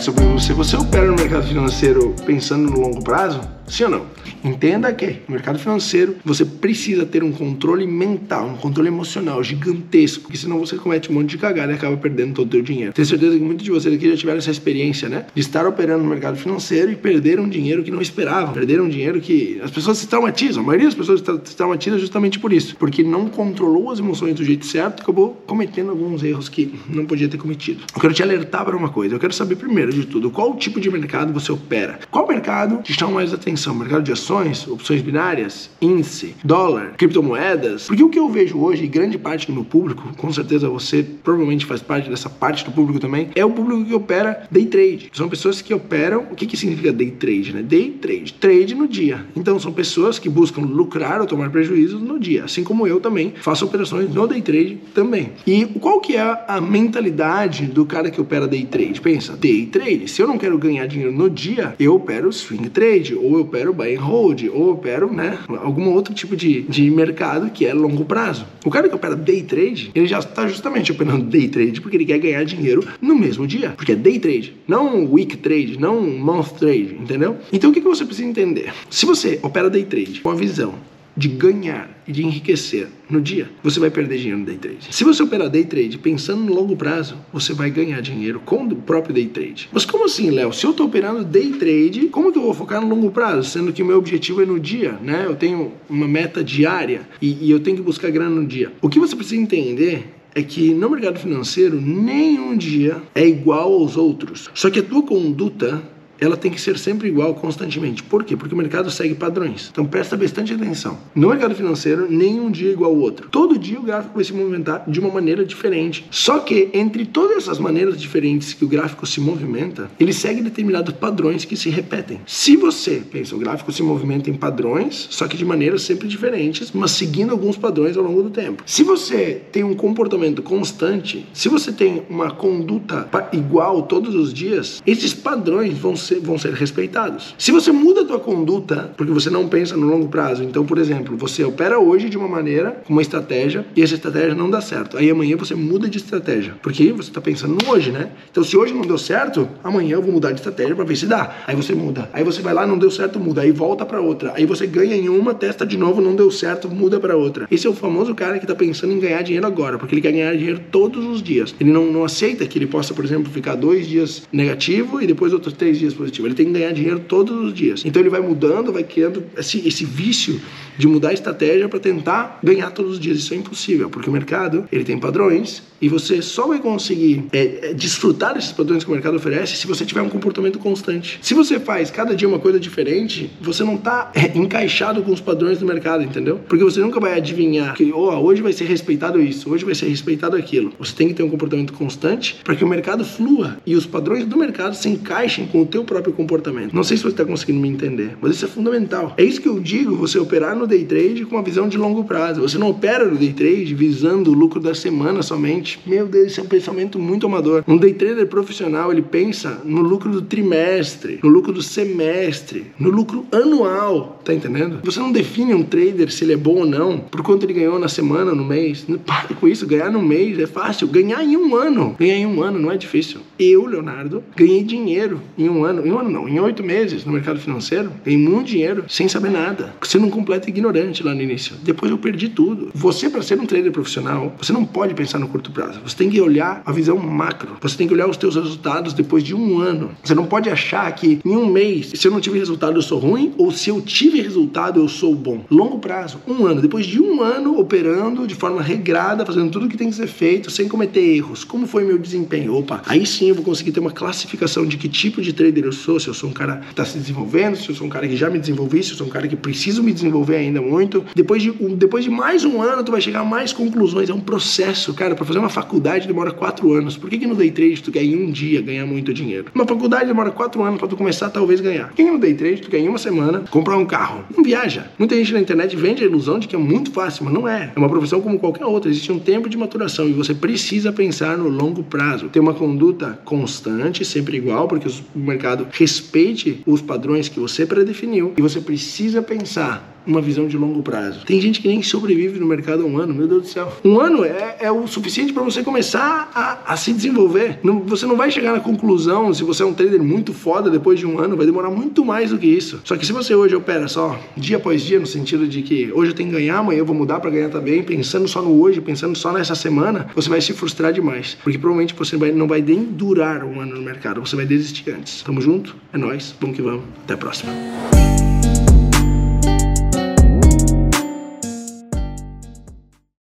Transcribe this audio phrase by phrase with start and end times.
[0.00, 0.54] sobre você.
[0.54, 3.40] Você opera no mercado financeiro pensando no longo prazo?
[3.68, 4.06] Sim ou não?
[4.44, 10.22] Entenda que no mercado financeiro você precisa ter um controle mental, um controle emocional gigantesco,
[10.22, 12.92] porque senão você comete um monte de cagada e acaba perdendo todo o seu dinheiro.
[12.92, 15.26] Tenho certeza que muitos de vocês aqui já tiveram essa experiência, né?
[15.34, 18.88] De estar operando no mercado financeiro e perder um dinheiro que não esperavam, perder um
[18.88, 20.62] dinheiro que as pessoas se traumatizam.
[20.62, 24.44] A maioria das pessoas se traumatiza justamente por isso, porque não controlou as emoções do
[24.44, 27.82] jeito certo e acabou cometendo alguns erros que não podia ter cometido.
[27.94, 29.14] Eu quero te alertar para uma coisa.
[29.14, 31.98] Eu quero saber primeiro de tudo qual tipo de mercado você opera.
[32.10, 33.74] Qual mercado te chama mais atenção?
[33.74, 37.86] Mercado de ações opções binárias, índice, dólar, criptomoedas.
[37.86, 41.02] Porque o que eu vejo hoje, e grande parte do meu público, com certeza você
[41.02, 45.10] provavelmente faz parte dessa parte do público também, é o público que opera day trade.
[45.12, 46.26] São pessoas que operam.
[46.30, 47.52] O que, que significa day trade?
[47.52, 47.62] Né?
[47.62, 49.26] Day trade, trade no dia.
[49.34, 52.44] Então são pessoas que buscam lucrar ou tomar prejuízos no dia.
[52.44, 55.32] Assim como eu também faço operações no day trade também.
[55.46, 59.00] E qual que é a mentalidade do cara que opera day trade?
[59.00, 60.08] Pensa, day trade.
[60.08, 63.72] Se eu não quero ganhar dinheiro no dia, eu opero swing trade ou eu opero
[63.72, 68.04] buy and hold ou opero, né, algum outro tipo de, de mercado que é longo
[68.04, 68.44] prazo.
[68.64, 72.04] O cara que opera day trade, ele já está justamente operando day trade porque ele
[72.04, 76.58] quer ganhar dinheiro no mesmo dia, porque é day trade, não week trade, não month
[76.58, 77.36] trade, entendeu?
[77.52, 78.72] Então o que, que você precisa entender?
[78.90, 80.74] Se você opera day trade com a visão
[81.16, 84.88] de ganhar e de enriquecer no dia, você vai perder dinheiro no day trade.
[84.90, 88.76] Se você operar day trade pensando no longo prazo, você vai ganhar dinheiro com o
[88.76, 89.68] próprio day trade.
[89.72, 90.52] Mas como assim, Léo?
[90.52, 93.48] Se eu estou operando day trade, como que eu vou focar no longo prazo?
[93.48, 95.24] Sendo que o meu objetivo é no dia, né?
[95.26, 98.72] Eu tenho uma meta diária e, e eu tenho que buscar grana no dia.
[98.82, 103.96] O que você precisa entender é que no mercado financeiro nenhum dia é igual aos
[103.96, 104.50] outros.
[104.52, 105.82] Só que a tua conduta
[106.20, 108.02] ela tem que ser sempre igual constantemente.
[108.02, 108.36] Por quê?
[108.36, 109.68] Porque o mercado segue padrões.
[109.70, 110.98] Então presta bastante atenção.
[111.14, 113.28] No mercado financeiro, nenhum dia é igual ao outro.
[113.30, 116.06] Todo dia o gráfico vai se movimentar de uma maneira diferente.
[116.10, 120.94] Só que entre todas essas maneiras diferentes que o gráfico se movimenta, ele segue determinados
[120.94, 122.20] padrões que se repetem.
[122.26, 126.72] Se você pensa, o gráfico se movimenta em padrões, só que de maneiras sempre diferentes,
[126.72, 128.62] mas seguindo alguns padrões ao longo do tempo.
[128.66, 134.82] Se você tem um comportamento constante, se você tem uma conduta igual todos os dias,
[134.86, 137.34] esses padrões vão ser, vão ser respeitados.
[137.38, 140.78] Se você muda a tua conduta porque você não pensa no longo prazo, então, por
[140.78, 144.60] exemplo, você opera hoje de uma maneira, com uma estratégia, e essa estratégia não dá
[144.60, 144.96] certo.
[144.96, 148.10] Aí amanhã você muda de estratégia, porque você está pensando no hoje, né?
[148.30, 151.06] Então, se hoje não deu certo, amanhã eu vou mudar de estratégia para ver se
[151.06, 151.36] dá.
[151.46, 152.08] Aí você muda.
[152.12, 153.42] Aí você vai lá, não deu certo, muda.
[153.42, 154.32] Aí volta para outra.
[154.34, 157.46] Aí você ganha em uma, testa de novo, não deu certo, muda para outra.
[157.50, 160.12] Esse é o famoso cara que está pensando em ganhar dinheiro agora, porque ele quer
[160.12, 161.54] ganhar dinheiro todos os dias.
[161.60, 165.32] Ele não, não aceita que ele possa, por exemplo, ficar dois dias negativo e depois
[165.32, 167.84] outros três dias Ele tem que ganhar dinheiro todos os dias.
[167.84, 170.40] Então ele vai mudando, vai criando esse, esse vício
[170.78, 173.18] de mudar a estratégia para tentar ganhar todos os dias.
[173.18, 177.70] Isso é impossível, porque o mercado ele tem padrões e você só vai conseguir é,
[177.70, 181.18] é, desfrutar desses padrões que o mercado oferece se você tiver um comportamento constante.
[181.22, 185.20] Se você faz cada dia uma coisa diferente, você não está é, encaixado com os
[185.20, 186.40] padrões do mercado, entendeu?
[186.48, 189.88] Porque você nunca vai adivinhar que oh, hoje vai ser respeitado isso, hoje vai ser
[189.88, 190.72] respeitado aquilo.
[190.78, 194.24] Você tem que ter um comportamento constante para que o mercado flua e os padrões
[194.24, 196.74] do mercado se encaixem com o teu próprio comportamento.
[196.74, 199.14] Não sei se você está conseguindo me entender, mas isso é fundamental.
[199.16, 202.04] É isso que eu digo, você operar no day trade com uma visão de longo
[202.04, 202.42] prazo.
[202.42, 205.80] Você não opera no day trade visando o lucro da semana somente.
[205.86, 207.64] Meu Deus, isso é um pensamento muito amador.
[207.66, 212.90] Um day trader profissional, ele pensa no lucro do trimestre, no lucro do semestre, no
[212.90, 214.80] lucro anual, tá entendendo?
[214.84, 217.78] Você não define um trader se ele é bom ou não por quanto ele ganhou
[217.78, 218.86] na semana, no mês.
[219.06, 220.86] Pare com isso, ganhar no mês é fácil.
[220.88, 223.20] Ganhar em um ano, ganhar em um ano não é difícil.
[223.38, 227.12] Eu, Leonardo, ganhei dinheiro em um ano, em um ano não, em oito meses no
[227.12, 231.56] mercado financeiro, ganhei muito dinheiro sem saber nada, sendo um completo ignorante lá no início.
[231.62, 232.70] Depois eu perdi tudo.
[232.74, 235.80] Você, para ser um trader profissional, você não pode pensar no curto prazo.
[235.84, 237.56] Você tem que olhar a visão macro.
[237.60, 239.90] Você tem que olhar os teus resultados depois de um ano.
[240.02, 242.98] Você não pode achar que em um mês, se eu não tive resultado, eu sou
[242.98, 245.44] ruim, ou se eu tive resultado, eu sou bom.
[245.50, 246.60] Longo prazo, um ano.
[246.60, 250.06] Depois de um ano operando de forma regrada, fazendo tudo o que tem que ser
[250.06, 251.44] feito, sem cometer erros.
[251.44, 252.54] Como foi meu desempenho?
[252.54, 255.72] Opa, aí sim eu vou conseguir ter uma classificação de que tipo de trader eu
[255.72, 258.06] sou, se eu sou um cara que está se desenvolvendo, se eu sou um cara
[258.06, 261.04] que já me desenvolvi, se eu sou um cara que preciso me desenvolver ainda muito.
[261.14, 264.08] Depois de, depois de mais um ano, tu vai chegar a mais conclusões.
[264.08, 265.14] É um processo, cara.
[265.14, 266.96] Para fazer uma faculdade demora quatro anos.
[266.96, 269.46] Por que, que no day trade tu quer em um dia ganhar muito dinheiro?
[269.54, 271.88] Uma faculdade demora quatro anos para tu começar talvez ganhar.
[271.88, 274.24] Por que, que no day trade tu quer em uma semana comprar um carro?
[274.36, 274.90] Não viaja.
[274.98, 277.72] Muita gente na internet vende a ilusão de que é muito fácil, mas não é.
[277.74, 278.90] É uma profissão como qualquer outra.
[278.90, 282.28] Existe um tempo de maturação e você precisa pensar no longo prazo.
[282.28, 288.34] Ter uma conduta constante, sempre igual, porque o mercado respeite os padrões que você predefiniu
[288.36, 291.24] e você precisa pensar uma visão de longo prazo.
[291.24, 293.72] Tem gente que nem sobrevive no mercado há um ano, meu Deus do céu.
[293.84, 297.58] Um ano é, é o suficiente para você começar a, a se desenvolver.
[297.62, 300.98] Não, você não vai chegar na conclusão, se você é um trader muito foda depois
[300.98, 302.80] de um ano, vai demorar muito mais do que isso.
[302.84, 306.10] Só que se você hoje opera só dia após dia, no sentido de que hoje
[306.10, 308.80] eu tenho que ganhar, amanhã eu vou mudar para ganhar também, pensando só no hoje,
[308.80, 311.36] pensando só nessa semana, você vai se frustrar demais.
[311.42, 314.90] Porque provavelmente você vai, não vai nem durar um ano no mercado, você vai desistir
[314.90, 315.22] antes.
[315.22, 315.76] Tamo junto?
[315.92, 316.84] É nóis, vamos que vamos.
[317.04, 317.52] Até a próxima.